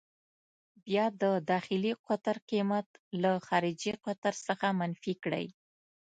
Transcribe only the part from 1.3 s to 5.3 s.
داخلي قطر قېمت له خارجي قطر څخه منفي